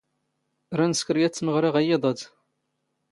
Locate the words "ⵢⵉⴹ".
1.83-1.99